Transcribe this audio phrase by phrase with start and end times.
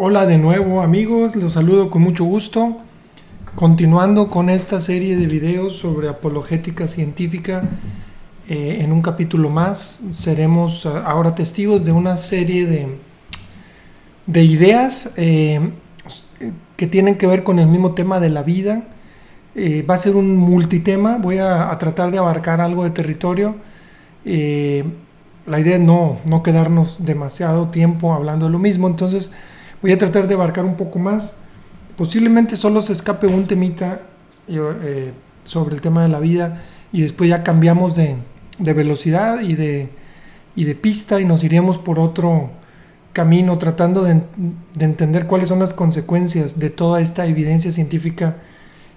[0.00, 2.76] Hola de nuevo amigos, los saludo con mucho gusto.
[3.56, 7.64] Continuando con esta serie de videos sobre apologética científica,
[8.48, 12.96] eh, en un capítulo más seremos eh, ahora testigos de una serie de,
[14.26, 15.72] de ideas eh,
[16.76, 18.84] que tienen que ver con el mismo tema de la vida.
[19.56, 23.56] va a ser un multitema, voy a, tratar de abarcar algo de territorio.
[24.24, 29.32] la idea es no, no quedarnos demasiado tiempo hablando de lo mismo, entonces
[29.80, 31.34] Voy a tratar de abarcar un poco más.
[31.96, 34.00] Posiblemente solo se escape un temita
[34.48, 35.12] eh,
[35.44, 38.16] sobre el tema de la vida y después ya cambiamos de,
[38.58, 39.88] velocidad y de,
[40.56, 42.50] de, pista y nos iríamos por otro
[43.12, 44.20] camino tratando de,
[44.80, 48.36] entender cuáles son las consecuencias de toda esta evidencia científica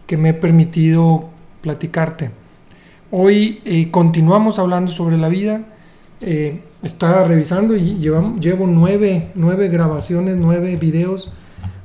[0.08, 1.30] que me he permitido
[1.62, 2.32] platicarte.
[3.12, 5.62] Hoy eh, continuamos hablando sobre la vida.
[6.22, 11.32] Eh, estaba revisando y llevo, nueve grabaciones, nueve videos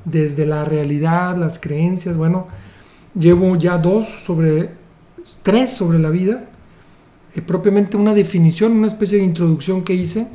[0.04, 2.16] desde la realidad, las creencias.
[2.16, 2.46] Bueno,
[3.14, 4.70] llevo ya dos sobre,
[5.42, 6.44] tres sobre la vida,
[7.34, 10.28] eh, propiamente una definición, una especie de introducción que hice,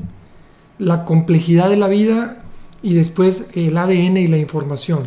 [0.78, 2.44] la complejidad de la vida
[2.84, 5.03] y después el ADN y la información.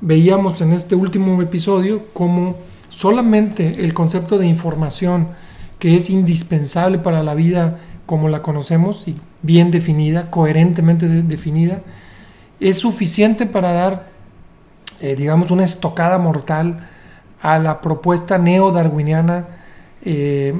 [0.00, 2.56] Veíamos en este último episodio cómo
[2.88, 5.28] solamente el concepto de información,
[5.78, 11.82] que es indispensable para la vida, como la conocemos y bien definida, coherentemente definida,
[12.60, 14.08] es suficiente para dar,
[15.00, 16.88] eh, digamos, una estocada mortal
[17.42, 19.46] a la propuesta neodarwiniana
[20.04, 20.54] eh,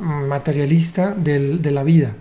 [0.00, 2.12] materialista de la vida,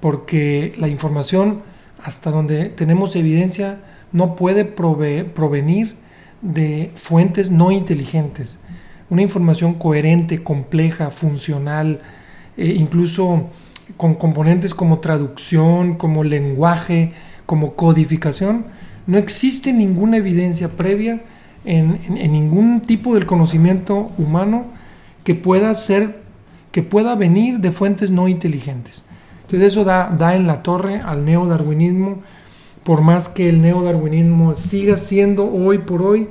[0.00, 1.62] porque la información,
[2.02, 3.80] hasta donde tenemos evidencia,
[4.12, 5.94] no puede provenir
[6.42, 8.58] de fuentes no inteligentes.
[9.08, 12.00] Una información coherente, compleja, funcional,
[12.56, 13.48] eh, incluso
[14.00, 17.12] con componentes como traducción, como lenguaje,
[17.44, 18.64] como codificación,
[19.06, 21.20] no existe ninguna evidencia previa
[21.66, 22.00] en,
[22.32, 24.64] ningún tipo del conocimiento humano
[25.22, 26.22] que pueda ser,
[26.72, 29.04] que pueda venir de fuentes no inteligentes.
[29.42, 32.22] Entonces eso da, da en la torre al neodarwinismo,
[32.82, 36.30] por más que el neodarwinismo siga siendo hoy por hoy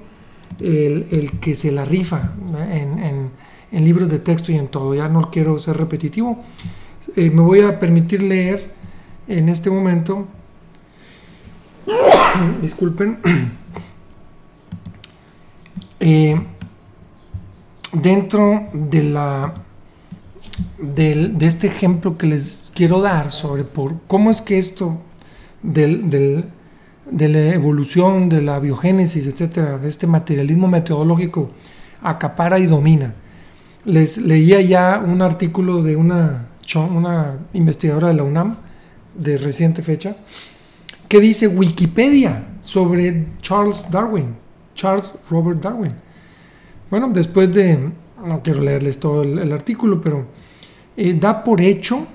[0.59, 2.31] el, que se la rifa
[2.73, 3.29] en,
[3.71, 4.95] en libros de texto y en todo.
[4.95, 6.39] Ya no quiero ser repetitivo,
[7.15, 8.71] eh, me voy a permitir leer
[9.27, 10.27] en este momento,
[12.61, 13.19] disculpen,
[15.99, 16.41] eh,
[17.93, 19.53] dentro de la
[20.77, 24.97] de este ejemplo que les quiero dar sobre por cómo es que esto
[25.61, 31.49] del, de la evolución, de la biogénesis, etcétera, de este materialismo metodológico
[32.01, 33.13] acapara y domina.
[33.85, 38.57] Les leía ya un artículo de una una investigadora de la UNAM
[39.16, 40.16] de reciente fecha,
[41.07, 44.35] que dice Wikipedia sobre Charles Darwin,
[44.75, 45.94] Charles Robert Darwin.
[46.90, 47.91] Bueno, después de,
[48.25, 50.25] no quiero leerles todo el, artículo, pero
[50.96, 52.06] eh, da por hecho,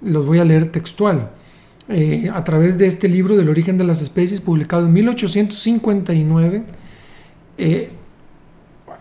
[0.00, 1.30] los voy a leer textual,
[1.88, 6.64] eh, a través de este libro del origen de las especies, publicado en 1859,
[7.58, 7.90] eh,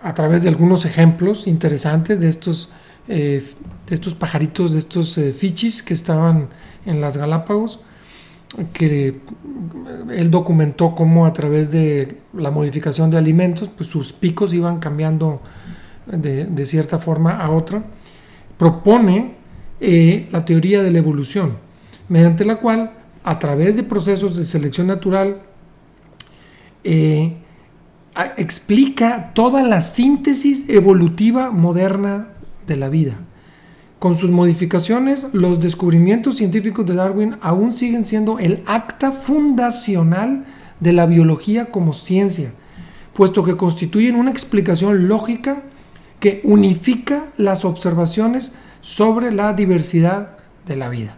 [0.03, 2.71] a través de algunos ejemplos interesantes de estos
[3.13, 3.43] eh,
[3.87, 6.47] de estos pajaritos, de estos eh, fichis que estaban
[6.85, 7.81] en las Galápagos,
[8.71, 9.19] que
[10.11, 15.41] él documentó cómo a través de la modificación de alimentos, pues sus picos iban cambiando
[16.05, 17.83] de, cierta forma a otra,
[18.57, 19.35] propone
[19.81, 21.57] eh, la teoría de la evolución,
[22.07, 22.93] mediante la cual,
[23.25, 25.41] a través de procesos de selección natural,
[28.37, 32.29] explica toda la síntesis evolutiva moderna
[32.71, 33.19] de la vida.
[33.99, 40.45] Con sus modificaciones, los descubrimientos científicos de Darwin aún siguen siendo el acta fundacional
[40.79, 42.53] de la biología como ciencia,
[43.13, 45.61] puesto que constituyen una explicación lógica
[46.19, 51.17] que unifica las observaciones sobre la diversidad de la vida.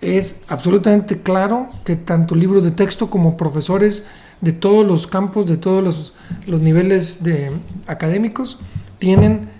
[0.00, 4.06] Es absolutamente claro que tanto libros de texto como profesores
[4.40, 6.14] de todos los campos, de todos los,
[6.46, 7.52] los niveles de
[7.86, 8.58] académicos,
[8.98, 9.55] tienen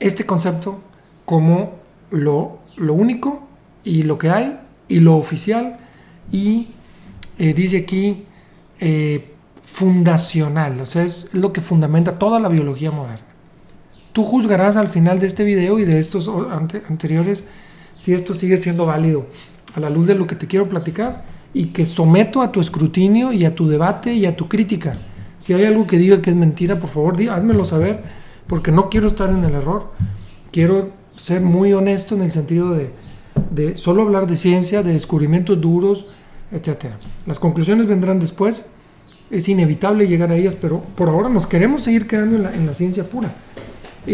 [0.00, 0.80] este concepto
[1.24, 1.74] como
[2.10, 3.46] lo, único
[3.84, 4.58] y lo que hay
[4.88, 5.78] y lo oficial
[6.32, 6.68] y
[7.38, 8.24] eh, dice aquí
[8.80, 13.26] eh, fundacional, o sea, es lo que fundamenta toda la biología moderna.
[14.12, 16.28] Tú juzgarás al final de este video y de estos
[16.88, 17.44] anteriores
[17.94, 19.26] si esto sigue siendo válido
[19.74, 23.32] a la luz de lo que te quiero platicar y que someto a tu escrutinio
[23.32, 24.98] y a tu debate y a tu crítica.
[25.38, 28.02] Si hay algo que diga que es mentira, por favor, házmelo saber
[28.48, 29.92] porque no quiero estar en el error.
[30.50, 36.06] Quiero ser muy honesto en el sentido de, solo hablar de ciencia, de descubrimientos duros,
[36.50, 36.92] etc.
[37.26, 38.66] Las conclusiones vendrán después,
[39.30, 43.04] es inevitable llegar a ellas, pero por ahora nos queremos seguir quedando en la, ciencia
[43.04, 43.32] pura.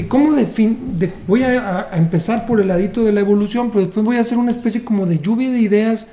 [0.09, 4.21] ¿Cómo de, voy a, empezar por el ladito de la evolución, pero después voy a
[4.21, 6.09] hacer una especie como de lluvia de ideas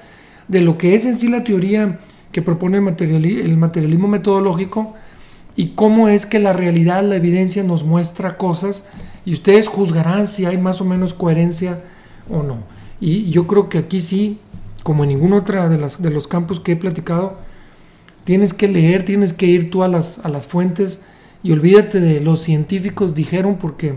[0.48, 2.00] de lo que es en sí la teoría
[2.32, 4.94] que propone el materialismo metodológico
[5.56, 8.86] y cómo es que la realidad, la evidencia nos muestra cosas
[9.26, 11.84] y ustedes juzgarán si hay más o menos coherencia
[12.30, 12.60] o no.
[13.00, 14.40] Y yo creo que aquí sí,
[14.84, 17.38] como en ningún otro de, las, de los campos que he platicado,
[18.24, 21.00] tienes que leer, tienes que ir tú a las, a las fuentes
[21.44, 23.96] y olvídate de los científicos dijeron porque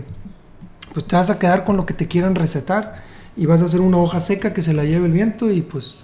[0.93, 3.03] pues te vas a quedar con lo que te quieran recetar
[3.37, 5.95] y vas a hacer una hoja seca que se la lleve el viento y pues,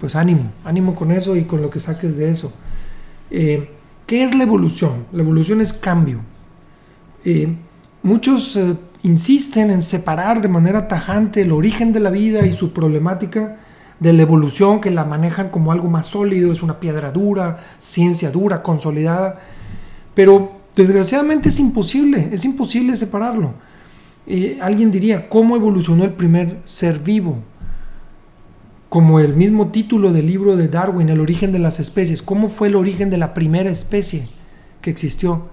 [0.00, 2.52] pues ánimo, ánimo con eso y con lo que saques de eso.
[3.30, 3.70] Eh,
[4.08, 5.04] ¿Qué es la evolución?
[5.12, 6.20] La evolución es cambio.
[7.26, 7.54] Eh,
[8.02, 12.72] muchos eh, insisten en separar de manera tajante el origen de la vida y su
[12.72, 13.58] problemática
[14.00, 18.30] de la evolución, que la manejan como algo más sólido, es una piedra dura, ciencia
[18.30, 19.40] dura, consolidada.
[20.14, 23.52] Pero desgraciadamente es imposible, es imposible separarlo.
[24.26, 27.42] Eh, alguien diría, ¿cómo evolucionó el primer ser vivo?
[28.88, 32.68] Como el mismo título del libro de Darwin, El origen de las especies, ¿cómo fue
[32.68, 34.28] el origen de la primera especie
[34.80, 35.48] que existió?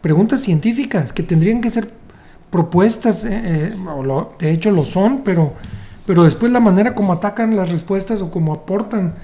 [0.00, 1.88] Preguntas científicas que tendrían que ser
[2.50, 3.76] propuestas, eh, eh,
[4.40, 5.54] de hecho lo son, pero,
[6.04, 9.14] pero después la manera como atacan las respuestas o como aportan,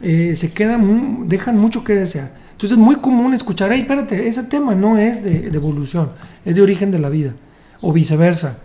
[0.00, 2.32] eh, se quedan, dejan mucho que desear.
[2.52, 6.10] Entonces es muy común escuchar, hey, espérate, ese tema no es de evolución,
[6.44, 7.34] es de origen de la vida,
[7.80, 8.60] o viceversa.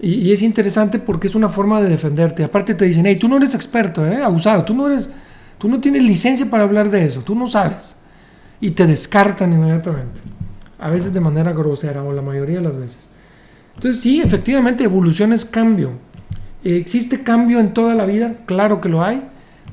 [0.00, 2.44] Y, es interesante porque es una forma de defenderte.
[2.44, 4.22] Aparte te dicen, hey, tú no eres experto, ¿eh?
[4.22, 5.08] abusado, tú no eres,
[5.58, 7.96] tú no tienes licencia para hablar de eso, tú no sabes.
[8.60, 10.20] Y te descartan inmediatamente.
[10.78, 12.98] A veces de manera grosera o la mayoría de las veces.
[13.74, 15.92] Entonces sí, efectivamente, evolución es cambio.
[16.62, 18.34] ¿Existe cambio en toda la vida?
[18.46, 19.22] Claro que lo hay.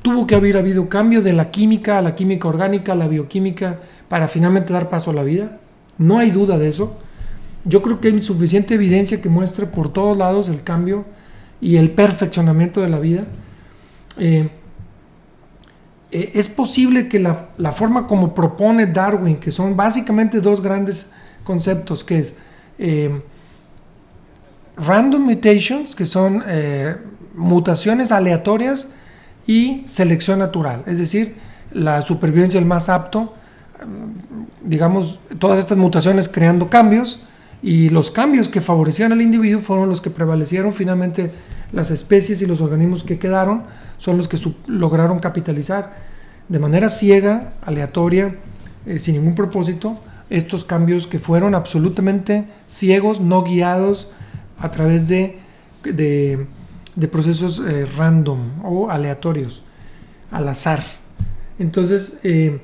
[0.00, 3.80] Tuvo que haber habido cambio de la química a la química orgánica, a la bioquímica,
[4.08, 5.58] para finalmente dar paso a la vida.
[5.98, 6.98] No hay duda de eso
[7.64, 11.04] yo creo que hay suficiente evidencia que muestre por todos lados el cambio
[11.60, 13.24] y el perfeccionamiento de la vida.
[14.18, 14.50] Eh,
[16.10, 21.08] eh, es posible que la, forma como propone Darwin, que son básicamente dos grandes
[21.42, 22.34] conceptos, que es
[22.78, 23.22] eh,
[24.76, 26.42] random mutations, que son
[27.34, 28.86] mutaciones aleatorias,
[29.46, 31.36] y selección natural, es decir,
[31.70, 33.34] la supervivencia del más apto,
[34.62, 37.20] digamos, todas estas mutaciones creando cambios,
[37.62, 40.74] y los cambios que favorecían al individuo fueron los que prevalecieron.
[40.74, 41.30] Finalmente,
[41.72, 43.64] las especies y los organismos que quedaron
[43.98, 45.94] son los que lograron capitalizar
[46.48, 48.36] de manera ciega, aleatoria,
[48.86, 49.98] eh, sin ningún propósito,
[50.30, 54.08] estos cambios que fueron absolutamente ciegos, no guiados
[54.58, 55.38] a través de,
[55.84, 56.46] de,
[57.08, 59.62] procesos eh, random o aleatorios,
[60.30, 60.84] al azar.
[61.58, 62.60] Entonces, eh,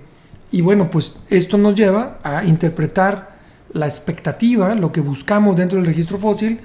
[0.53, 3.30] y bueno, pues esto nos lleva a interpretar
[3.73, 6.61] la expectativa, lo que buscamos dentro del registro fósil,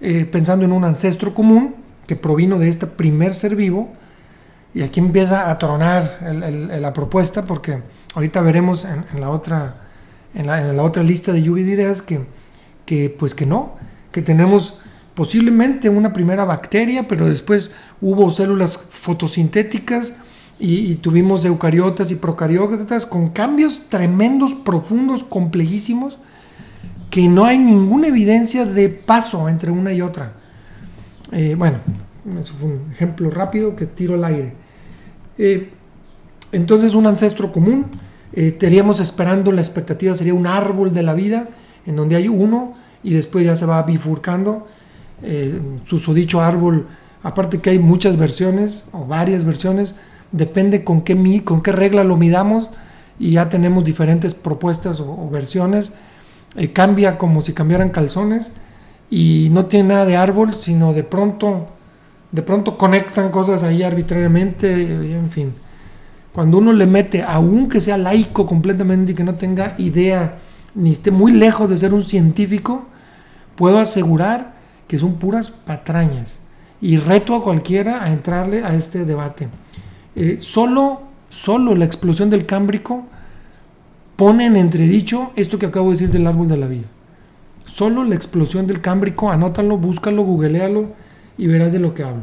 [0.00, 1.76] eh, pensando en un ancestro común
[2.06, 3.92] que provino de este primer ser vivo.
[4.74, 6.18] Y aquí empieza a tronar
[6.80, 7.82] la propuesta, porque
[8.14, 9.82] ahorita veremos en, la, otra,
[10.34, 12.20] en, la, otra lista de lluvia de ideas que,
[12.86, 13.74] que, pues que no,
[14.12, 14.80] que tenemos
[15.14, 20.14] posiblemente una primera bacteria, pero después hubo células fotosintéticas
[20.58, 26.16] y, y, tuvimos eucariotas y procariotas con cambios tremendos, profundos, complejísimos,
[27.12, 30.32] que no hay ninguna evidencia de paso entre una y otra.
[31.30, 31.76] Eh, bueno,
[32.40, 34.54] eso fue un ejemplo rápido que tiro al aire.
[35.36, 35.68] Eh,
[36.52, 37.84] entonces un ancestro común,
[38.32, 41.50] eh, estaríamos esperando, la expectativa sería un árbol de la vida,
[41.84, 44.66] en donde hay uno y después ya se va bifurcando.
[45.84, 46.86] su susodicho árbol,
[47.22, 49.94] aparte que hay muchas versiones o varias versiones,
[50.32, 52.70] depende con qué, con qué regla lo midamos
[53.18, 55.92] y ya tenemos diferentes propuestas o versiones
[56.56, 58.50] eh, cambia como si cambiaran calzones
[59.10, 61.68] y no tiene nada de árbol, sino de pronto,
[62.30, 65.54] de pronto conectan cosas ahí arbitrariamente, en fin.
[66.32, 70.38] Cuando uno le mete, aunque sea laico completamente y que no tenga idea,
[70.74, 72.86] ni esté muy lejos de ser un científico,
[73.54, 74.54] puedo asegurar
[74.88, 76.38] que son puras patrañas.
[76.80, 79.48] Y reto a cualquiera a entrarle a este debate.
[80.16, 83.04] Eh, solo, solo la explosión del Cámbrico
[84.22, 86.86] pone en entredicho esto que acabo de decir del árbol de la vida.
[87.64, 90.92] Solo la explosión del cámbrico, anótalo, búscalo, googlealo
[91.36, 92.22] y verás de lo que hablo.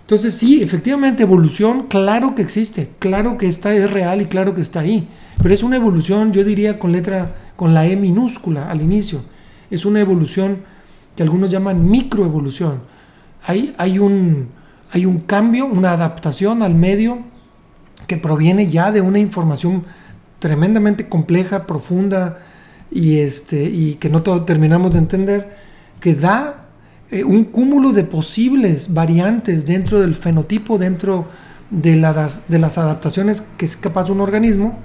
[0.00, 4.62] Entonces sí, efectivamente, evolución, claro que existe, claro que está, es real y claro que
[4.62, 5.10] está ahí,
[5.42, 9.20] pero es una evolución, yo diría con letra, con la E minúscula al inicio.
[9.70, 10.60] Es una evolución
[11.16, 12.80] que algunos llaman microevolución.
[13.46, 14.48] Hay, hay, un,
[14.90, 17.18] hay un cambio, una adaptación al medio
[18.06, 19.84] que proviene ya de una información
[20.46, 22.38] tremendamente compleja, profunda
[22.88, 25.56] y, este, y que no terminamos de entender,
[25.98, 26.66] que da
[27.10, 31.26] eh, un cúmulo de posibles variantes dentro del fenotipo, dentro
[31.70, 31.94] de,
[32.46, 34.78] de las adaptaciones que es capaz un organismo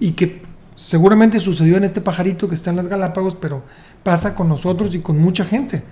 [0.00, 0.42] y que
[0.74, 3.62] seguramente sucedió en este pajarito que está en las Galápagos, pero
[4.02, 5.84] pasa con nosotros y con mucha gente.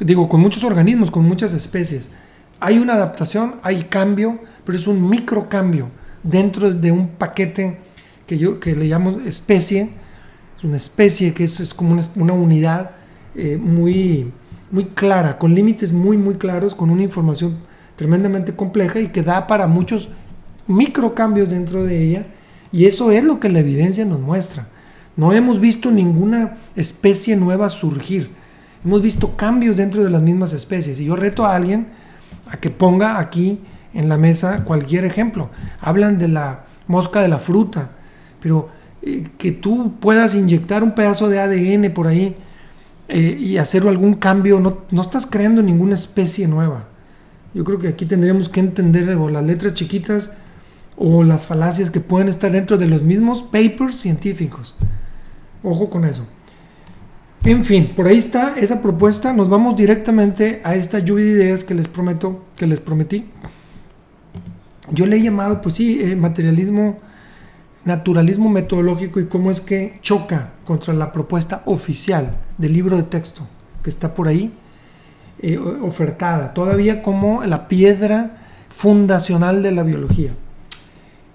[0.00, 2.10] Digo, con muchos organismos, con muchas especies.
[2.58, 5.90] Hay una adaptación, hay cambio, pero es un microcambio
[6.24, 7.86] dentro de un paquete
[8.28, 9.90] que yo que le llamo especie.
[10.56, 12.90] Es una especie que es, como una, unidad
[13.34, 14.30] eh, muy,
[14.70, 17.56] muy clara, con límites muy, muy claros, con una información
[17.96, 20.08] tremendamente compleja y que da para muchos
[20.66, 22.26] microcambios dentro de ella.
[22.70, 24.68] Y eso es lo que la evidencia nos muestra.
[25.16, 28.30] No hemos visto ninguna especie nueva surgir.
[28.84, 31.00] Hemos visto cambios dentro de las mismas especies.
[31.00, 31.88] Y yo reto a alguien
[32.50, 33.60] a que ponga aquí
[33.94, 35.50] en la mesa cualquier ejemplo.
[35.80, 37.92] Hablan de la mosca de la fruta,
[38.40, 38.68] pero
[39.02, 42.36] eh, que tú puedas inyectar un pedazo de ADN por ahí
[43.08, 46.88] eh, y hacer algún cambio, no, no, estás creando ninguna especie nueva.
[47.54, 50.32] Yo creo que aquí tendríamos que entender las letras chiquitas
[50.96, 54.74] o las falacias que pueden estar dentro de los mismos papers científicos.
[55.62, 56.24] Ojo con eso.
[57.44, 59.32] En fin, por ahí está esa propuesta.
[59.32, 63.26] Nos vamos directamente a esta lluvia de ideas que les prometo, que les prometí.
[64.90, 66.98] Yo le he llamado, pues sí, eh, materialismo,
[67.88, 73.46] naturalismo metodológico y cómo es que choca contra la propuesta oficial del libro de texto
[73.82, 74.52] que está por ahí
[75.40, 78.36] eh, ofertada, todavía como la piedra
[78.68, 80.32] fundacional de la biología.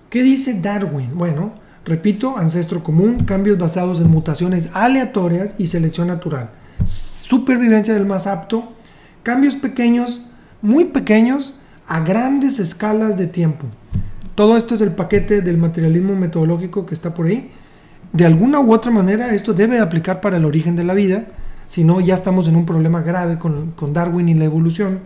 [0.10, 1.10] ¿Qué dice Darwin?
[1.15, 1.53] Bueno,
[1.86, 6.51] repito, ancestro común, cambios basados en mutaciones aleatorias y selección natural,
[6.86, 8.74] supervivencia del más apto,
[9.24, 10.22] cambios pequeños,
[10.62, 11.55] muy pequeños,
[11.88, 13.65] a grandes escalas de tiempo.
[14.35, 17.51] Todo esto es el paquete del materialismo metodológico que está por ahí.
[18.11, 21.25] De alguna u otra manera esto debe aplicar para el origen de la vida,
[21.67, 24.99] si no ya estamos en un problema grave con, Darwin y la evolución.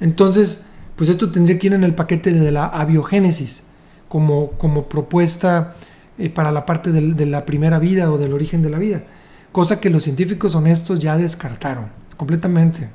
[0.00, 0.64] Entonces,
[0.96, 3.62] pues esto tendría que ir en el paquete de la abiogénesis,
[4.08, 5.74] como, como propuesta
[6.18, 9.02] eh, para la parte de la primera vida o del origen de la vida,
[9.52, 11.86] cosa que los científicos honestos ya descartaron
[12.16, 12.88] completamente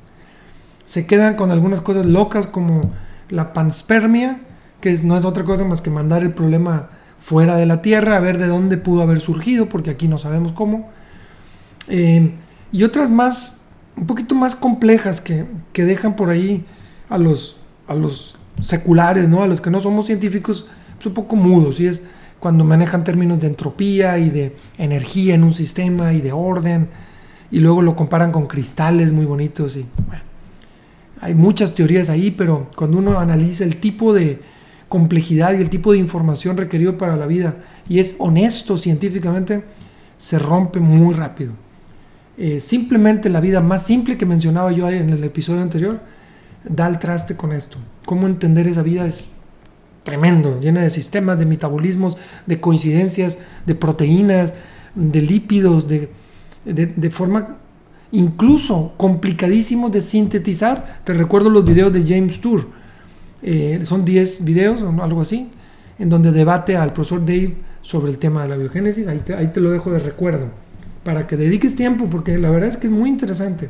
[0.86, 2.92] se quedan con algunas cosas locas como
[3.30, 4.40] la panspermia,
[4.84, 8.20] que no es otra cosa más que mandar el problema fuera de la Tierra, a
[8.20, 10.90] ver de dónde pudo haber surgido, porque aquí no sabemos cómo.
[11.88, 12.34] Eh,
[12.74, 13.62] y otras más,
[13.96, 16.66] un poquito más complejas que, dejan por ahí
[17.08, 17.56] a los,
[17.88, 19.42] a los seculares, ¿no?
[19.42, 22.04] a los que no somos científicos, pues un poco mudos, y es
[22.42, 26.90] cuando manejan términos de entropía y de energía en un sistema y de orden,
[27.52, 30.24] y luego lo comparan con cristales muy bonitos y bueno
[31.24, 34.42] hay muchas teorías ahí, pero cuando uno analiza el tipo de
[34.94, 37.56] complejidad y el tipo de información requerido para la vida
[37.90, 39.64] y es honesto científicamente,
[40.20, 41.54] se rompe muy rápido.
[42.38, 46.00] Eh, simplemente la vida más simple que mencionaba yo en el episodio anterior
[46.64, 47.80] da el traste con esto.
[48.06, 49.30] Cómo entender esa vida es
[50.04, 54.54] tremendo, llena de sistemas, de metabolismos, de coincidencias, de proteínas,
[54.94, 56.12] de lípidos, de,
[56.66, 57.58] de, forma
[58.12, 61.02] incluso complicadísimos de sintetizar.
[61.04, 62.83] Te recuerdo los videos de James Tour,
[63.44, 65.50] eh, son 10 videos o algo así,
[66.00, 69.08] en donde debate al profesor Dave sobre el tema de la biogénesis.
[69.08, 70.48] Ahí te, ahí te lo dejo de recuerdo,
[71.04, 73.70] para que dediques tiempo, porque la verdad es que es muy interesante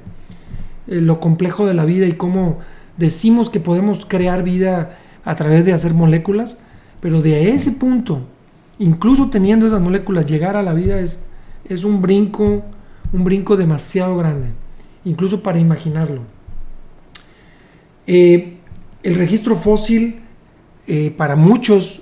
[0.88, 2.60] eh, lo complejo de la vida y cómo
[2.98, 6.58] decimos que podemos crear vida a través de hacer moléculas,
[7.00, 8.22] pero de ese punto,
[8.80, 11.26] incluso teniendo esas moléculas, llegar a la vida es,
[11.68, 12.64] es un brinco
[13.14, 14.48] un brinco demasiado grande,
[15.06, 16.22] incluso para imaginarlo.
[18.08, 18.58] Eh,
[19.04, 20.22] el registro fósil,
[20.88, 22.02] eh, para muchos,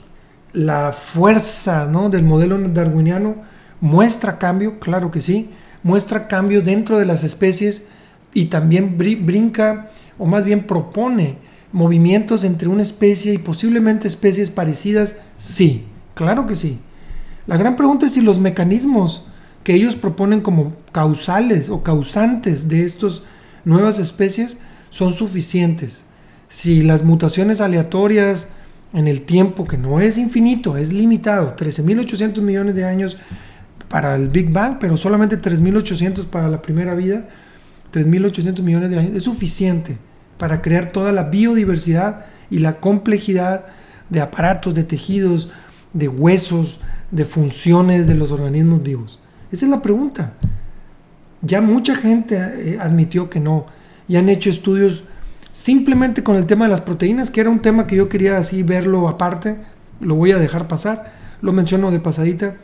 [0.53, 2.09] la fuerza ¿no?
[2.09, 3.35] del modelo darwiniano
[3.79, 5.49] muestra cambio, claro que sí,
[5.83, 7.85] muestra cambio dentro de las especies
[8.33, 11.37] y también brinca, o más bien propone,
[11.71, 16.79] movimientos entre una especie y posiblemente especies parecidas, sí, claro que sí.
[17.47, 19.25] La gran pregunta es si los mecanismos
[19.63, 23.23] que ellos proponen como causales o causantes de estas
[23.65, 24.57] nuevas especies
[24.89, 26.03] son suficientes.
[26.51, 28.49] Si las mutaciones aleatorias
[28.91, 33.15] en el tiempo, que no es infinito, es limitado, 13.800 millones de años
[33.87, 37.25] para el Big Bang, pero solamente 3.800 para la primera vida,
[37.93, 39.97] 3.800 millones de años, es suficiente
[40.37, 43.67] para crear toda la biodiversidad y la complejidad
[44.09, 45.49] de aparatos, de tejidos,
[45.93, 46.81] de huesos,
[47.11, 49.19] de funciones de los organismos vivos.
[49.53, 50.33] Esa es la pregunta.
[51.43, 53.67] Ya mucha gente eh, admitió que no.
[54.09, 55.05] Y han hecho estudios
[55.51, 58.63] simplemente con el tema de las proteínas, que era un tema que yo quería así
[58.63, 59.57] verlo aparte,
[59.99, 62.55] lo voy a dejar pasar, lo menciono de pasadita,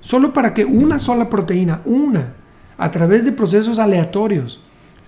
[0.00, 2.34] solo para que una sola proteína, una,
[2.78, 4.62] a través de procesos aleatorios,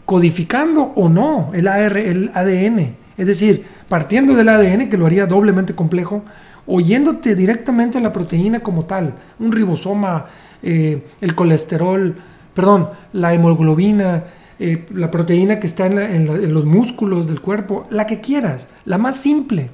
[0.04, 5.26] codificando o no el, AR, el ADN, es decir, partiendo del ADN, que lo haría
[5.26, 6.24] doblemente complejo,
[6.66, 10.26] o yéndote directamente a la proteína como tal, un ribosoma,
[10.62, 12.16] eh, el colesterol,
[12.54, 14.24] perdón, la hemoglobina,
[14.60, 19.16] eh, la proteína que está en, los músculos del cuerpo, la que quieras, la más
[19.16, 19.70] simple.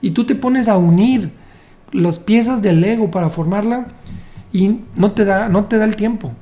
[0.00, 1.30] Y tú te pones a unir
[1.92, 3.88] las piezas del ego para formarla
[4.52, 6.32] y no te da, no te da el tiempo.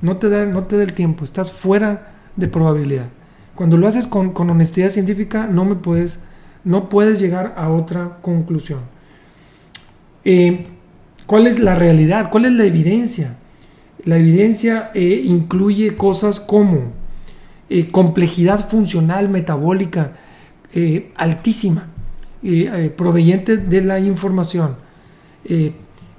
[0.00, 1.24] No te, da, no te da el tiempo.
[1.24, 3.08] Estás fuera de probabilidad.
[3.54, 6.20] Cuando lo haces con, honestidad científica, no me puedes,
[6.64, 8.80] no puedes llegar a otra conclusión.
[10.24, 10.66] Eh,
[11.26, 12.30] ¿Cuál es la realidad?
[12.30, 13.36] ¿Cuál es la evidencia?
[14.04, 16.99] La evidencia eh, incluye cosas como
[17.72, 20.14] eh, complejidad funcional metabólica
[20.74, 21.86] eh, altísima,
[22.42, 22.92] eh,
[23.68, 24.74] de la información.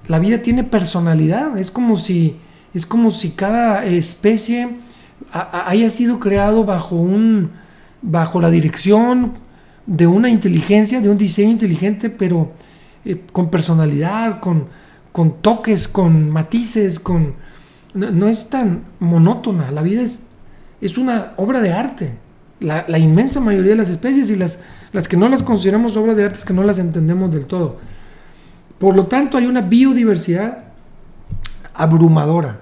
[0.07, 2.37] la vida tiene personalidad, es como si,
[2.73, 4.77] es como si cada especie
[5.33, 7.51] haya sido creado bajo, un,
[8.01, 9.33] bajo la dirección
[9.85, 12.53] de una inteligencia, de un diseño inteligente, pero
[13.33, 14.67] con personalidad, con,
[15.11, 17.33] con toques, con matices, con...
[17.93, 20.21] no, es tan monótona, la vida es
[20.81, 22.17] es una obra de arte.
[22.59, 24.59] La, inmensa mayoría de las especies y las,
[24.91, 27.77] las que no las consideramos obras de arte es que no las entendemos del todo.
[28.77, 30.65] Por lo tanto, hay una biodiversidad
[31.73, 32.61] abrumadora.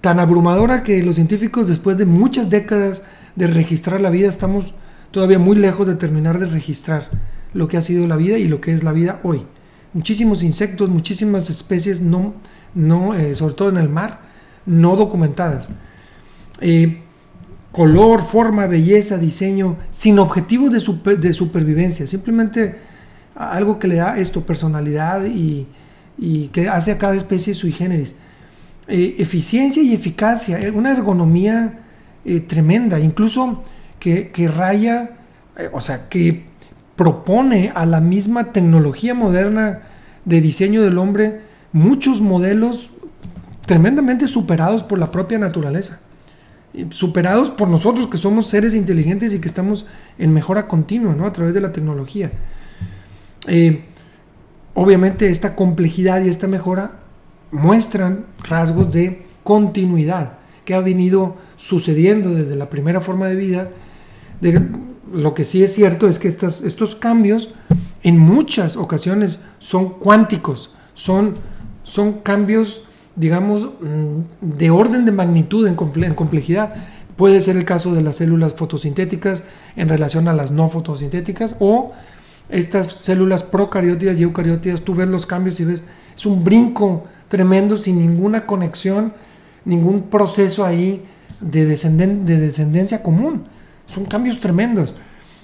[0.00, 3.02] Tan abrumadora que los científicos, después de muchas décadas
[3.36, 4.74] de registrar la vida, estamos
[5.10, 7.08] todavía muy lejos de terminar de registrar
[7.52, 9.44] lo que ha sido la vida y lo que es la vida hoy.
[9.92, 12.34] Muchísimos insectos, muchísimas especies, no,
[12.74, 14.20] no, eh, sobre todo en el mar,
[14.66, 15.68] no documentadas.
[16.60, 17.02] Eh,
[17.72, 22.76] color, forma, belleza, diseño, sin objetivos de, de supervivencia, simplemente
[23.34, 25.66] algo que le da esto, personalidad y,
[26.52, 28.14] que hace a cada especie sui generis.
[28.88, 31.78] Eh, eficiencia y eficacia, eh, una ergonomía
[32.24, 33.62] eh, tremenda, incluso
[33.98, 35.12] que, que raya,
[35.72, 36.44] o sea, que
[36.96, 39.82] propone a la misma tecnología moderna
[40.24, 41.40] de diseño del hombre
[41.72, 42.90] muchos modelos
[43.64, 46.00] tremendamente superados por la propia naturaleza
[46.90, 49.86] superados por nosotros que somos seres inteligentes y que estamos
[50.18, 51.26] en mejora continua ¿no?
[51.26, 52.30] a través de la tecnología.
[53.46, 53.84] Eh,
[54.74, 57.00] obviamente esta complejidad y esta mejora
[57.50, 63.70] muestran rasgos de continuidad que ha venido sucediendo desde la primera forma de vida.
[65.12, 67.50] Lo que sí es cierto es que estas, estos cambios
[68.02, 71.34] en muchas ocasiones son cuánticos, son,
[71.82, 72.84] son cambios
[73.20, 76.72] digamos, mm, de orden de magnitud en, complejidad.
[77.16, 79.44] Puede ser el caso de las células fotosintéticas
[79.76, 81.92] en relación a las no fotosintéticas o
[82.48, 85.84] estas células procariótidas y eucariótidas, tú ves los cambios y ves,
[86.16, 89.12] es un brinco tremendo sin ninguna conexión,
[89.64, 91.04] ningún proceso ahí
[91.40, 93.44] de, de descendencia común.
[93.86, 94.94] Son cambios tremendos.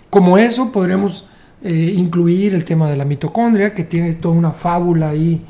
[0.08, 1.26] Como eso podríamos
[1.62, 5.44] eh, incluir el tema de la mitocondria, que tiene toda una fábula ahí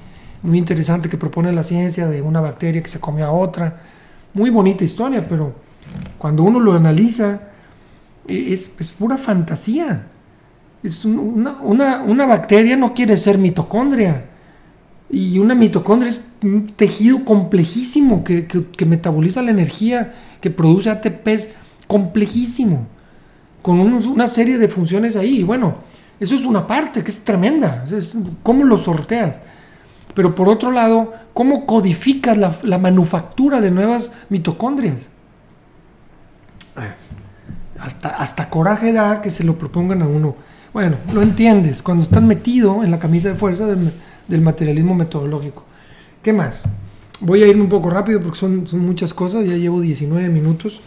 [0.47, 3.81] muy interesante que propone la ciencia de una bacteria que se comió a otra.
[4.33, 5.55] Muy bonita historia, pero
[6.19, 7.41] cuando uno lo analiza,
[8.29, 10.07] e, es, pura fantasía.
[10.83, 14.25] Es una, bacteria no quiere ser mitocondria.
[15.11, 18.47] Y una mitocondria es un tejido complejísimo que,
[18.87, 21.51] metaboliza la energía, que produce ATPs
[21.87, 22.87] complejísimo,
[23.63, 25.43] con una serie de funciones ahí.
[25.43, 25.77] Bueno,
[26.21, 27.85] eso es una parte que es tremenda.
[27.91, 29.37] Es, ¿Cómo lo sorteas?
[30.17, 35.11] Pero por otro lado, ¿cómo codificas la, manufactura de nuevas mitocondrias?
[37.79, 40.35] Hasta, hasta coraje da que se lo propongan a uno.
[40.73, 45.65] Bueno, lo entiendes cuando estás metido en la camisa de fuerza del, materialismo metodológico.
[46.23, 46.67] ¿Qué más?
[47.21, 50.81] Voy a ir un poco rápido porque son, son muchas cosas, ya llevo 19 minutos.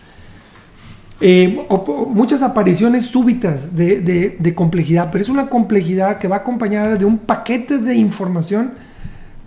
[1.22, 1.68] Eh,
[2.08, 4.00] muchas apariciones súbitas de,
[4.39, 8.88] de, complejidad, pero es una complejidad que va acompañada de un paquete de información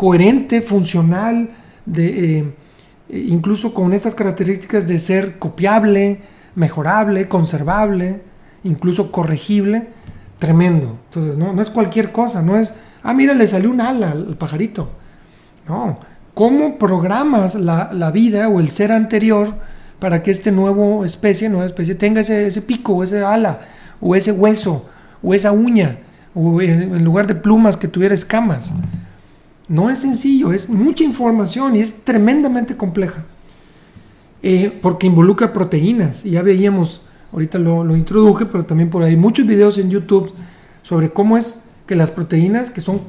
[0.03, 1.51] coherente, funcional,
[1.87, 2.45] de, eh,
[3.09, 6.19] incluso con estas características de ser copiable,
[6.57, 8.21] mejorable, conservable,
[8.65, 9.91] incluso corregible,
[10.41, 10.99] tremendo.
[11.05, 14.37] Entonces, no, no es cualquier cosa, no es, ah, mira, le salió un ala al
[14.37, 14.91] pajarito.
[15.69, 16.01] No,
[16.35, 19.55] ¿cómo programas la, vida o el ser anterior
[20.01, 23.61] para que este nuevo especie, nueva especie, tenga ese, ese pico, ese ala,
[24.01, 24.85] o ese hueso,
[25.23, 25.99] o esa uña,
[26.35, 28.73] o en lugar de plumas que tuviera escamas?
[29.73, 33.25] No es sencillo, es mucha información y es tremendamente compleja.
[34.43, 36.27] Eh, porque involucra proteínas.
[36.27, 37.01] Y ya veíamos,
[37.33, 40.35] ahorita lo, lo, introduje, pero también por ahí muchos videos en YouTube
[40.83, 43.01] sobre cómo es que las proteínas, que son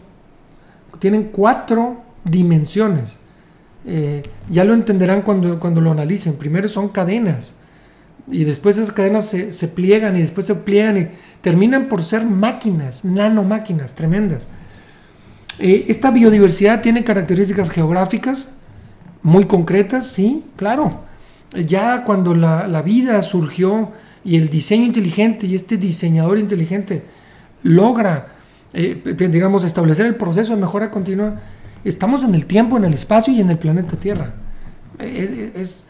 [1.00, 3.18] tienen cuatro dimensiones.
[3.86, 6.36] Eh, ya lo entenderán cuando, cuando lo analicen.
[6.36, 7.56] Primero son cadenas
[8.30, 11.08] y después esas cadenas se, pliegan y después se pliegan y
[11.42, 14.48] terminan por ser máquinas, nanomáquinas tremendas.
[15.60, 18.50] Eh, esta biodiversidad tiene características geográficas
[19.22, 21.04] muy concretas, sí, claro.
[21.66, 23.92] Ya cuando la, vida surgió
[24.24, 27.04] y el diseño inteligente y este diseñador inteligente
[27.62, 28.30] logra,
[28.74, 31.40] eh, digamos, establecer el proceso de mejora continua,
[31.84, 34.34] estamos en el tiempo, en el espacio y en el planeta Tierra.
[35.00, 35.90] Es,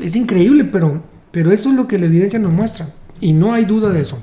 [0.00, 2.88] es increíble, pero pero eso es lo que la evidencia nos muestra.
[3.20, 4.18] Y no hay duda de eso.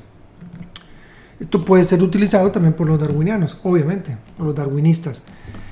[1.40, 5.22] Esto puede ser utilizado también por los darwinianos, obviamente, por los darwinistas.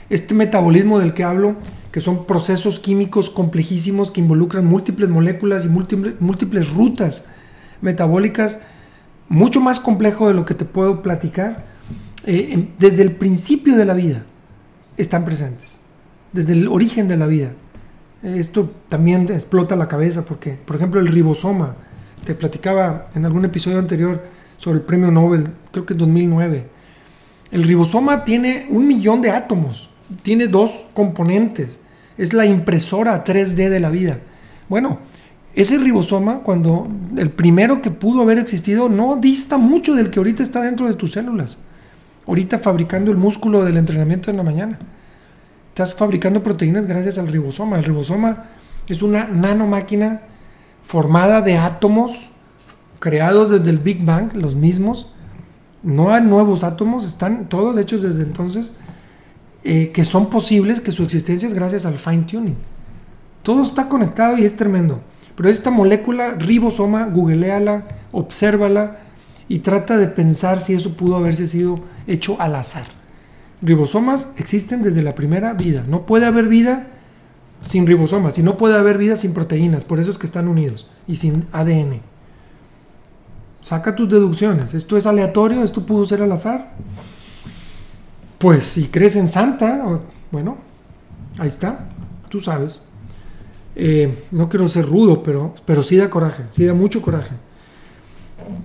[0.09, 1.55] Este metabolismo del que hablo,
[1.91, 7.25] que son procesos químicos complejísimos que involucran múltiples moléculas y múltiples, rutas
[7.81, 8.59] metabólicas,
[9.27, 11.65] mucho más complejo de lo que te puedo platicar,
[12.25, 14.23] eh, desde el principio de la vida
[14.97, 15.79] están presentes,
[16.31, 17.51] desde el origen de la vida.
[18.21, 21.75] Esto también explota la cabeza porque, por ejemplo, el ribosoma,
[22.25, 24.21] te platicaba en algún episodio anterior
[24.57, 26.67] sobre el premio Nobel, creo que es 2009.
[27.51, 29.89] El ribosoma tiene un millón de átomos,
[30.21, 31.79] tiene dos componentes,
[32.17, 34.19] es la impresora 3D de la vida.
[34.67, 34.99] Bueno,
[35.53, 36.87] ese ribosoma, cuando
[37.17, 40.95] el primero que pudo haber existido, no dista mucho del que ahorita está dentro de
[40.95, 41.59] tus células.
[42.27, 44.79] Ahorita fabricando el músculo del entrenamiento en la mañana
[45.75, 47.77] estás fabricando proteínas gracias al ribosoma.
[47.77, 48.45] El ribosoma
[48.87, 50.21] es una nanomáquina
[50.85, 52.29] formada de átomos
[52.99, 55.11] creados desde el Big Bang, los mismos.
[55.83, 58.71] No hay nuevos átomos, están todos hechos desde entonces,
[59.63, 62.57] eh, que son posibles, que su existencia es gracias al fine tuning.
[63.43, 65.01] Todo está conectado y es tremendo.
[65.35, 68.97] Pero esta molécula ribosoma, googleala, obsérvala
[69.47, 72.85] y trata de pensar si eso pudo haberse sido hecho al azar
[73.61, 75.85] ribosomas existen desde la primera vida.
[75.87, 76.87] No puede haber vida
[77.61, 79.83] sin ribosomas y no puede haber vida sin proteínas.
[79.83, 82.01] Por eso es que están unidos y sin ADN.
[83.65, 84.75] Saca tus deducciones.
[84.75, 85.63] ¿Esto es aleatorio?
[85.63, 86.69] ¿Esto pudo ser al azar?
[88.37, 89.83] Pues si crees en Santa,
[90.29, 90.57] bueno,
[91.39, 91.79] ahí está,
[92.29, 92.83] tú sabes.
[93.75, 97.33] Eh, no quiero ser rudo, pero, pero sí da coraje, sí da mucho coraje.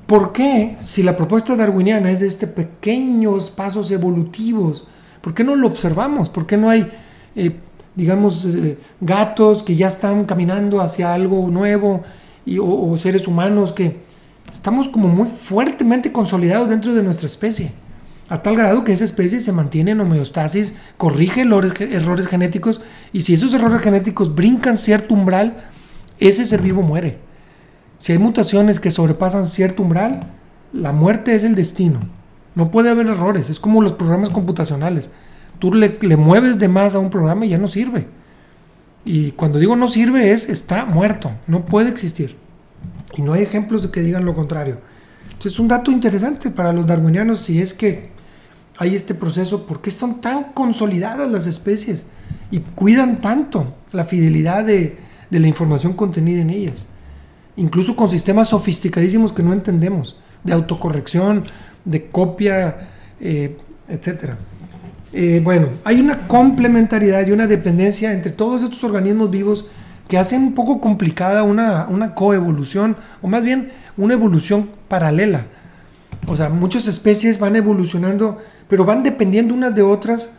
[0.06, 4.86] ¿Por qué, si la propuesta darwiniana es de este pequeños pasos evolutivos,
[5.22, 6.28] por qué no lo observamos?
[6.28, 6.86] ¿Por qué no hay,
[7.36, 7.52] eh,
[7.94, 12.02] digamos, eh, gatos que ya están caminando hacia algo nuevo
[12.44, 14.09] y, o, seres humanos que
[14.48, 17.72] estamos como muy fuertemente consolidados dentro de nuestra especie?
[18.28, 22.80] A tal grado que esa especie se mantiene en homeostasis, corrige errores genéticos
[23.12, 25.56] y si esos errores genéticos brincan cierto umbral,
[26.20, 27.18] ese ser vivo muere.
[27.98, 30.28] Si hay mutaciones que sobrepasan cierto umbral,
[30.72, 32.00] la muerte es el destino.
[32.54, 33.50] No puede haber errores.
[33.50, 35.10] Es como los programas computacionales.
[35.58, 38.06] Tú le, mueves de más a un programa y ya no sirve.
[39.04, 41.30] Y cuando digo no sirve es está muerto.
[41.46, 42.36] No puede existir.
[43.16, 44.78] Y no hay ejemplos de que digan lo contrario.
[45.24, 48.10] Entonces es un dato interesante para los darwinianos si es que
[48.78, 49.66] hay este proceso.
[49.66, 52.06] ¿Por qué son tan consolidadas las especies?
[52.50, 54.96] Y cuidan tanto la fidelidad de
[55.30, 56.86] la información contenida en ellas
[57.60, 61.44] incluso con sistemas sofisticadísimos que no entendemos, de autocorrección,
[61.84, 62.88] de copia,
[63.20, 63.56] eh,
[63.88, 64.34] etc.
[65.12, 69.68] Eh, bueno, hay una complementariedad y una dependencia entre todos estos organismos vivos
[70.10, 75.46] que hacen un poco complicada una, una coevolución, o más bien una evolución paralela.
[76.26, 80.32] O sea, muchas especies van evolucionando, pero van dependiendo unas de otras.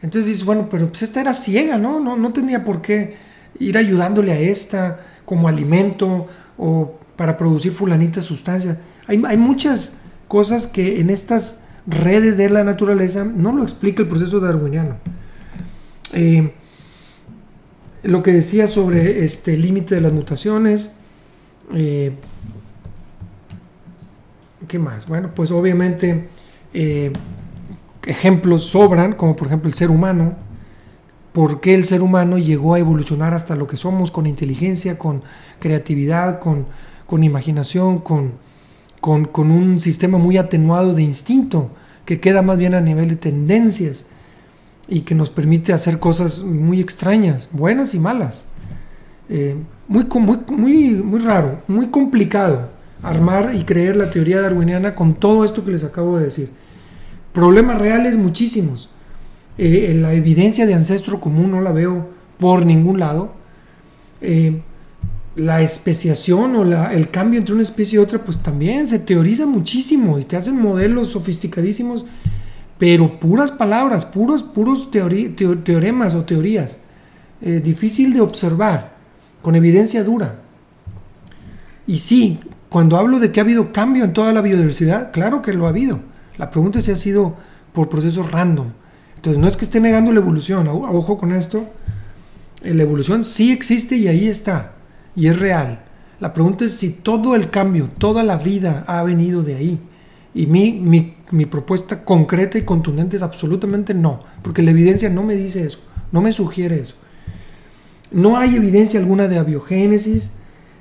[0.00, 2.00] Entonces dices, bueno, pero pues esta era ciega, ¿no?
[2.00, 3.18] No, no tenía por qué
[3.58, 8.78] ir ayudándole a esta como alimento o para producir fulanita sustancia.
[9.06, 9.92] Hay, hay muchas
[10.28, 14.96] cosas que en estas redes de la naturaleza no lo explica el proceso darwiniano.
[16.14, 16.54] Eh,
[18.02, 20.92] lo que decía sobre este límite de las mutaciones.
[21.74, 22.12] Eh,
[24.68, 25.06] ¿Qué más?
[25.06, 26.28] Bueno, pues obviamente
[26.72, 27.12] eh,
[28.06, 30.34] ejemplos sobran, como por ejemplo el ser humano.
[31.32, 35.22] ¿Por qué el ser humano llegó a evolucionar hasta lo que somos con inteligencia, con
[35.60, 36.66] creatividad, con,
[37.06, 38.32] con imaginación, con,
[39.00, 41.70] con, un sistema muy atenuado de instinto,
[42.04, 44.06] que queda más bien a nivel de tendencias
[44.90, 48.44] y que nos permite hacer cosas muy extrañas, buenas y malas.
[49.28, 49.56] Eh,
[49.88, 52.68] muy, muy, muy, muy raro, muy complicado
[53.02, 56.50] armar y creer la teoría darwiniana con todo esto que les acabo de decir.
[57.32, 58.90] Problemas reales muchísimos.
[59.56, 63.32] Eh, la evidencia de ancestro común no la veo por ningún lado.
[64.20, 64.60] Eh,
[65.36, 70.18] la especiación o el cambio entre una especie y otra, pues también se teoriza muchísimo
[70.18, 72.04] y te hacen modelos sofisticadísimos,
[72.80, 76.78] pero puras palabras, puros, puros teoremas o teorías,
[77.42, 78.94] eh, difícil de observar,
[79.42, 80.36] con evidencia dura.
[81.86, 82.40] Y sí,
[82.70, 85.68] cuando hablo de que ha habido cambio en toda la biodiversidad, claro que lo ha
[85.68, 86.00] habido.
[86.38, 87.36] La pregunta es si ha sido
[87.74, 88.68] por procesos random.
[89.16, 91.66] Entonces, no es que esté negando la evolución, ojo con esto.
[92.62, 94.72] Eh, la evolución sí existe y ahí está,
[95.14, 95.80] y es real.
[96.18, 99.78] La pregunta es si todo el cambio, toda la vida ha venido de ahí.
[100.32, 105.22] Y mi, mi mi propuesta concreta y contundente es absolutamente no, porque la evidencia no
[105.22, 105.78] me dice eso,
[106.12, 106.94] no me sugiere eso.
[108.10, 110.30] No hay evidencia alguna de abiogénesis,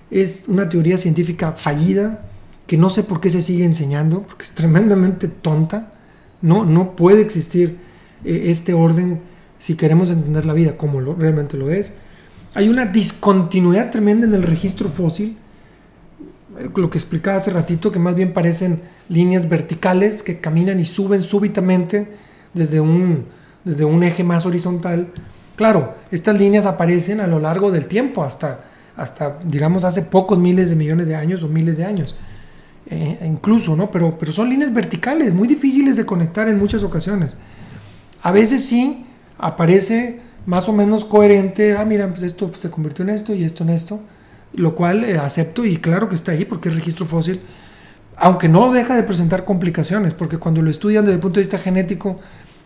[0.10, 2.26] es una teoría científica fallida
[2.66, 5.92] que no sé por qué se sigue enseñando, porque es tremendamente tonta.
[6.42, 7.78] No, no puede existir
[8.24, 9.22] eh, este orden
[9.58, 11.92] si queremos entender la vida como realmente lo es.
[12.54, 15.38] Hay una discontinuidad tremenda en el registro fósil,
[16.76, 21.22] lo que explicaba hace ratito, que más bien parecen líneas verticales que caminan y suben
[21.22, 22.08] súbitamente
[22.54, 23.26] desde un,
[23.64, 25.08] desde un eje más horizontal.
[25.56, 30.70] Claro, estas líneas aparecen a lo largo del tiempo, hasta, hasta digamos, hace pocos miles
[30.70, 32.16] de millones de años o miles de años.
[32.90, 33.92] Eh, incluso, ¿no?
[33.92, 37.36] Pero, pero son líneas verticales, muy difíciles de conectar en muchas ocasiones.
[38.22, 39.06] A veces sí
[39.38, 43.64] aparece más o menos coherente, ah, mira, pues esto se convirtió en esto y esto
[43.64, 44.02] en esto,
[44.54, 47.42] lo cual eh, acepto y claro que está ahí porque es registro fósil,
[48.18, 51.58] aunque no deja de presentar complicaciones, porque cuando lo estudian desde el punto de vista
[51.58, 52.20] genético,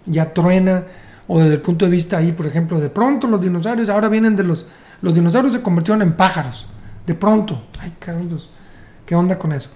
[0.05, 0.83] ya truena,
[1.27, 4.35] o desde el punto de vista ahí, por ejemplo, de pronto los dinosaurios ahora vienen
[4.35, 4.67] de los...
[5.01, 6.67] Los dinosaurios se convirtieron en pájaros,
[7.05, 7.61] de pronto.
[7.81, 8.37] Ay, caramba,
[9.05, 9.69] ¿qué onda con eso?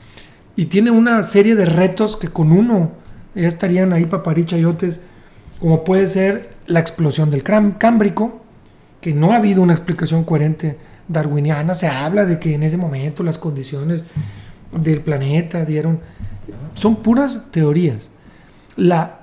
[0.55, 2.91] Y tiene una serie de retos que con uno
[3.35, 5.01] ya estarían ahí paparichayotes,
[5.59, 8.41] como puede ser la explosión del cámbrico,
[9.01, 13.23] que no ha habido una explicación coherente darwiniana, se habla de que en ese momento
[13.23, 14.01] las condiciones
[14.71, 15.99] del planeta, dieron...
[16.73, 18.09] Son puras teorías.
[18.75, 19.19] La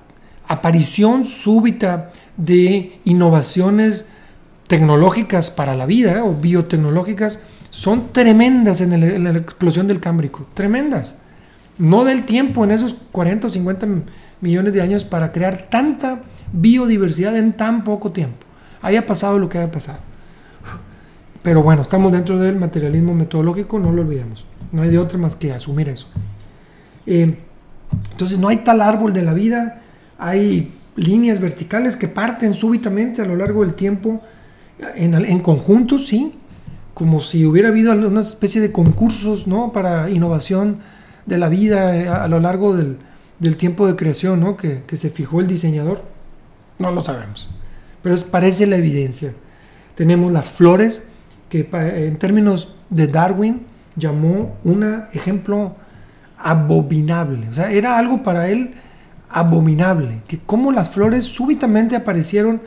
[0.49, 4.07] aparición súbita de innovaciones
[4.67, 7.39] tecnológicas para la vida o biotecnológicas
[7.71, 11.19] son tremendas en, en, la explosión del Cámbrico, tremendas.
[11.79, 13.87] No del tiempo en esos 40 o 50
[14.41, 18.47] millones de años para crear tanta biodiversidad en tan poco tiempo.
[18.81, 19.99] Haya pasado lo que haya pasado.
[21.45, 24.47] Pero bueno, estamos dentro del materialismo metodológico, no lo olvidemos.
[24.73, 26.07] No hay de otra más que asumir eso.
[27.07, 27.37] Eh,
[28.11, 29.83] entonces no hay tal árbol de la vida,
[30.19, 34.23] hay líneas verticales que parten súbitamente a lo largo del tiempo
[34.97, 36.33] en, en conjunto, sí,
[36.95, 39.71] como si hubiera habido una especie de concursos ¿no?
[39.71, 40.79] para innovación
[41.27, 42.97] de la vida eh, a, lo largo del,
[43.59, 44.57] tiempo de creación ¿no?
[44.57, 46.03] que, que, se fijó el diseñador.
[46.79, 47.51] No lo sabemos,
[48.03, 49.35] pero parece la evidencia.
[49.95, 51.03] Tenemos las flores,
[51.55, 51.69] que
[52.07, 53.61] en términos de Darwin,
[53.95, 55.77] llamó un ejemplo
[56.37, 57.49] abominable.
[57.49, 58.75] O sea, era algo para él
[59.31, 60.23] abominable.
[60.27, 62.61] Que como las flores súbitamente aparecieron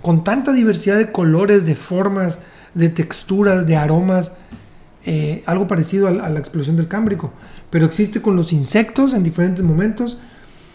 [0.00, 2.40] con tanta diversidad de colores, de formas,
[2.74, 4.32] de texturas, de aromas,
[5.04, 7.32] eh, algo parecido a, la explosión del Cámbrico.
[7.70, 10.18] Pero existe con los insectos en diferentes momentos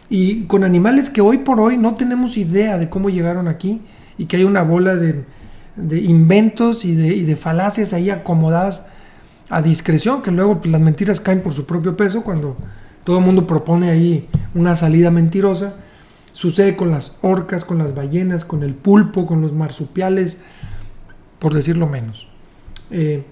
[0.10, 3.82] y con animales que hoy por hoy no tenemos idea de cómo llegaron aquí
[4.17, 5.25] y que hay una bola de,
[5.92, 8.88] inventos y de, y de falacias ahí acomodadas
[9.50, 12.58] a discreción, que luego pues, las mentiras caen por su propio peso cuando
[13.04, 15.76] todo el mundo propone ahí una salida mentirosa.
[16.34, 20.38] Sucede con las orcas, con las ballenas, con el pulpo, con los marsupiales,
[21.40, 22.28] por decirlo menos.
[22.92, 23.24] Eh,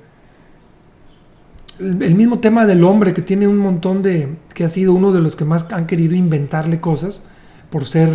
[1.79, 5.21] el, mismo tema del hombre que tiene un montón de, que ha sido uno de
[5.21, 7.23] los que más han querido inventarle cosas
[7.69, 8.09] por ser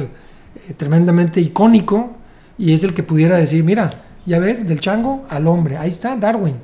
[0.69, 2.17] eh, tremendamente icónico
[2.57, 6.17] y es el que pudiera decir, mira, ya ves, del chango al hombre, ahí está
[6.17, 6.57] Darwin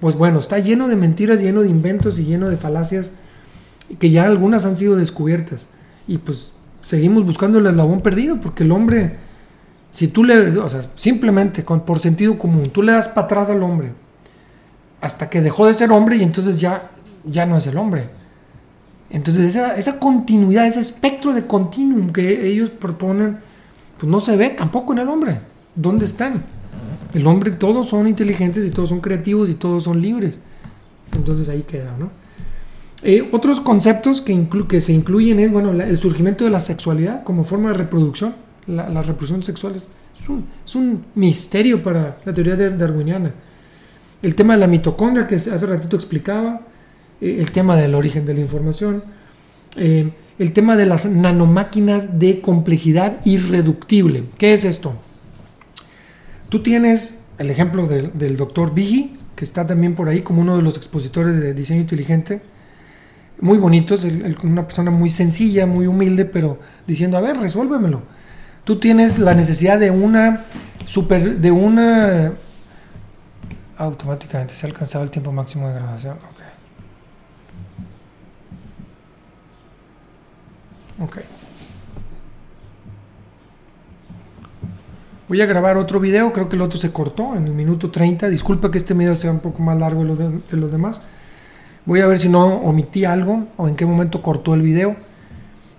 [0.00, 3.12] pues bueno, está lleno de mentiras, lleno de inventos y lleno de falacias
[3.98, 5.66] que ya algunas han sido descubiertas.
[6.06, 6.52] Y pues
[6.82, 9.16] seguimos buscando el eslabón perdido, porque el hombre,
[9.92, 13.50] si tú le, o sea, simplemente con, por sentido común, tú le das para atrás
[13.50, 13.92] al hombre,
[15.00, 16.90] hasta que dejó de ser hombre y entonces ya,
[17.24, 18.08] ya no es el hombre.
[19.08, 23.38] Entonces esa, esa continuidad, ese espectro de continuum que ellos proponen,
[23.98, 25.40] pues no se ve tampoco en el hombre.
[25.74, 26.44] ¿Dónde están?
[27.16, 30.38] El hombre, todos son inteligentes y todos son creativos y todos son libres.
[31.16, 32.10] Entonces ahí queda, ¿no?
[33.02, 37.70] Eh, otros conceptos que, se incluyen es, bueno, el surgimiento de la sexualidad como forma
[37.70, 38.34] de reproducción.
[38.66, 43.32] La, reproducción sexual es, un, misterio para la teoría darwiniana.
[44.20, 46.66] El tema de la mitocondria que hace ratito explicaba,
[47.22, 49.02] eh, el tema del origen de la información,
[49.78, 54.24] eh, el tema de las nanomáquinas de complejidad irreductible.
[54.36, 55.05] ¿Qué es esto?
[56.48, 60.62] Tú tienes el ejemplo del, doctor Bigi, que está también por ahí como uno de
[60.62, 62.42] los expositores de diseño inteligente.
[63.40, 64.06] muy bonitos,
[64.42, 68.02] una persona muy sencilla, muy humilde, pero diciendo, a ver, resuélvemelo.
[68.64, 70.44] Tú tienes la necesidad de una
[70.86, 72.32] super, de una
[73.78, 76.16] automáticamente se ha alcanzado el tiempo máximo de grabación.
[76.16, 76.40] Ok.
[80.98, 81.18] Ok.
[85.28, 88.28] Voy a grabar otro video, creo que el otro se cortó en el minuto 30.
[88.28, 91.00] Disculpa que este video sea un poco más largo de, los demás.
[91.84, 94.94] Voy a ver si no omití algo o en qué momento cortó el video.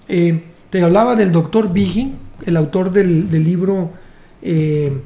[0.09, 2.13] Eh, te hablaba del doctor Bigi,
[2.45, 3.91] el autor del, libro
[4.41, 5.01] eh,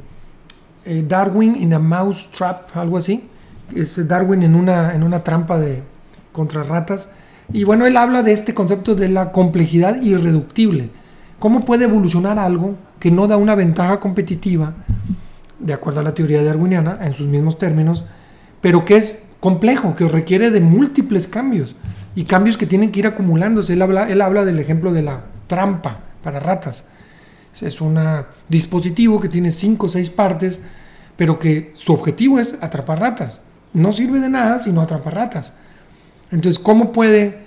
[0.85, 3.29] eh, Darwin in a Mouse Trap, algo así.
[3.75, 5.83] Es Darwin en una, en una trampa de
[6.31, 7.09] contra ratas.
[7.53, 10.89] Y bueno, él habla de este concepto de la complejidad irreductible.
[11.37, 14.75] ¿Cómo puede evolucionar algo que no da una ventaja competitiva,
[15.59, 18.05] de acuerdo a la teoría darwiniana, en sus mismos términos,
[18.61, 21.75] pero que es complejo, que requiere de múltiples cambios
[22.15, 23.73] y cambios que tienen que ir acumulándose.
[23.73, 26.85] Él habla, él habla del ejemplo de la trampa para ratas.
[27.59, 27.99] Es un
[28.47, 30.59] dispositivo que tiene cinco o seis partes,
[31.17, 33.41] pero que su objetivo es atrapar ratas.
[33.73, 35.53] No sirve de nada sino atrapar ratas.
[36.31, 37.39] Entonces, ¿cómo puede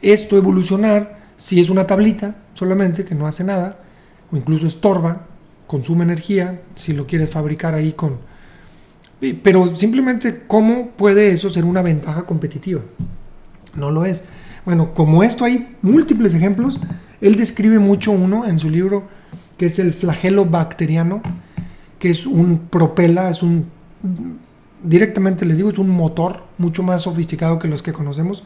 [0.00, 3.76] esto evolucionar si es una tablita solamente que no hace nada?
[4.30, 5.26] O incluso estorba,
[5.66, 8.18] consume energía, si lo quieres fabricar ahí con...
[9.42, 12.82] Pero simplemente, ¿cómo puede eso ser una ventaja competitiva?
[13.74, 14.24] No lo es.
[14.64, 16.78] Bueno, como esto hay múltiples ejemplos,
[17.20, 19.04] él describe mucho uno en su libro,
[19.56, 21.22] que es el flagelo bacteriano,
[21.98, 23.66] que es un propela, es un,
[24.82, 28.44] directamente les digo, es un motor mucho más sofisticado que los que conocemos,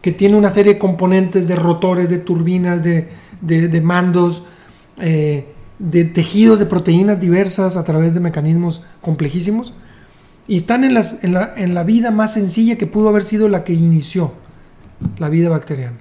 [0.00, 3.08] que tiene una serie de componentes de rotores, de turbinas, de,
[3.40, 4.44] de, de mandos,
[4.98, 9.74] eh, de tejidos de proteínas diversas a través de mecanismos complejísimos
[10.48, 13.48] y están en, las, en, la, en la vida más sencilla que pudo haber sido
[13.48, 14.32] la que inició
[15.18, 15.98] la vida bacteriana.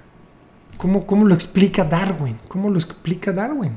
[0.77, 2.37] ¿Cómo, ¿Cómo, lo explica Darwin?
[2.47, 3.73] ¿Cómo lo explica Darwin?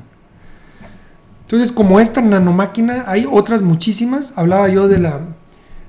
[1.41, 4.33] Entonces, como esta nanomáquina, hay otras muchísimas.
[4.35, 5.21] Hablaba yo de la,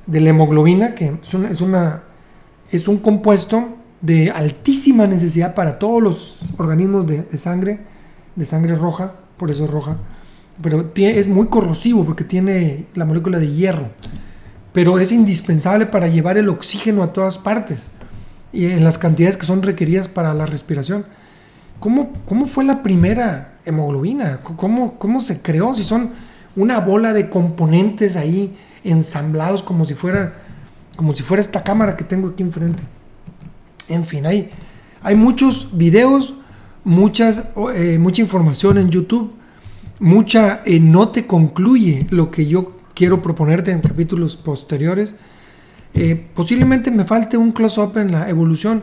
[0.06, 2.02] de la hemoglobina, que es, una,
[2.70, 7.80] es un compuesto de altísima necesidad para todos los organismos de sangre,
[8.36, 9.96] de sangre roja, por eso es roja,
[10.62, 13.88] pero es muy corrosivo porque tiene la molécula de hierro,
[14.72, 17.86] pero es indispensable para llevar el oxígeno a todas partes
[18.52, 21.06] y en las cantidades que son requeridas para la respiración.
[21.78, 24.40] ¿Cómo, cómo fue la primera hemoglobina?
[24.42, 25.74] ¿Cómo, ¿Cómo se creó?
[25.74, 26.10] Si son
[26.56, 30.34] una bola de componentes ahí ensamblados como si fuera,
[30.96, 32.82] como si fuera esta cámara que tengo aquí enfrente.
[33.88, 34.50] En fin, hay,
[35.02, 36.34] hay muchos videos,
[36.90, 37.42] muchas,
[37.76, 39.32] eh, mucha información en YouTube,
[40.00, 45.14] mucha eh, no te concluye lo que yo quiero proponerte en capítulos posteriores.
[45.94, 48.82] Eh, posiblemente me falte un close-up en la evolución.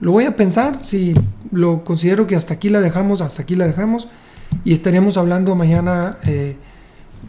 [0.00, 1.14] Lo voy a pensar, si
[1.50, 4.06] lo considero que hasta aquí la dejamos, hasta aquí la dejamos.
[4.62, 6.18] Y estaríamos hablando mañana,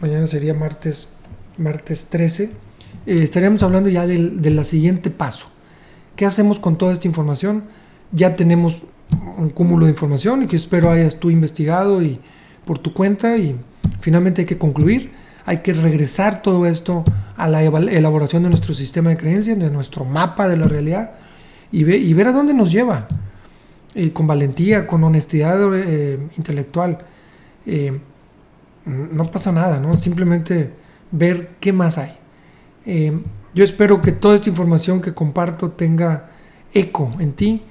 [0.00, 1.14] mañana sería martes,
[1.56, 2.52] martes 13,
[3.06, 5.46] estaríamos hablando ya del, del siguiente paso.
[6.16, 7.64] ¿Qué hacemos con toda esta información?
[8.12, 8.82] Ya tenemos
[9.36, 12.20] un cúmulo de información y que espero hayas tú investigado y
[12.64, 13.56] por tu cuenta y
[14.00, 15.12] finalmente hay que concluir,
[15.44, 17.04] hay que regresar todo esto
[17.36, 21.12] a la elaboración de nuestro sistema de creencias, de nuestro mapa de la realidad
[21.70, 23.08] y, ver a dónde nos lleva,
[23.94, 26.98] eh, con valentía, con honestidad eh, intelectual.
[27.66, 27.98] Eh,
[28.84, 29.96] no pasa nada, ¿no?
[29.96, 30.72] Simplemente
[31.10, 32.16] ver qué más hay.
[33.54, 36.30] yo espero que toda esta información que comparto tenga
[36.72, 37.62] eco en ti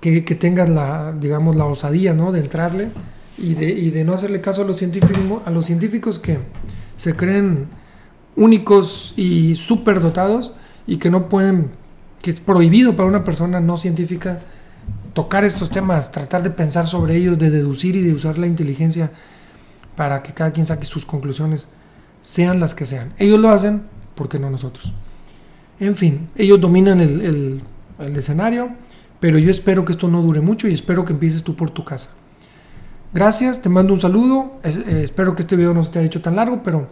[0.00, 2.32] que, tengas la, digamos, la osadía, ¿no?
[2.32, 2.88] De entrarle
[3.36, 6.38] y de, y de no hacerle caso a los científicos, a los científicos que
[6.96, 7.68] se creen
[8.36, 10.54] únicos y dotados
[10.86, 11.70] y que no pueden,
[12.22, 14.40] que es prohibido para una persona no científica
[15.12, 19.10] tocar estos temas, tratar de pensar sobre ellos, de deducir y de usar la inteligencia
[19.96, 21.66] para que cada quien saque sus conclusiones,
[22.22, 23.12] sean las que sean.
[23.18, 23.82] Ellos lo hacen,
[24.14, 24.94] porque no nosotros?
[25.78, 27.62] En fin, ellos dominan el,
[27.98, 28.70] el escenario
[29.20, 31.84] pero yo espero que esto no dure mucho y espero que empieces tú por tu
[31.84, 32.10] casa.
[33.12, 34.52] Gracias, te mando un saludo.
[34.64, 36.88] Eh, espero que este video no se te haya hecho tan largo, pero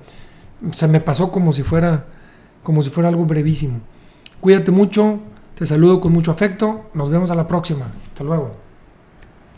[0.73, 2.07] se me pasó como si fuera
[2.63, 3.81] como si fuera algo brevísimo.
[4.41, 5.21] Cuídate mucho,
[5.55, 6.91] te saludo con mucho afecto.
[6.93, 7.87] Nos vemos a la próxima.
[8.09, 8.68] Hasta luego.